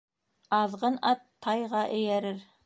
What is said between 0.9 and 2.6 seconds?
ат тайға эйәрер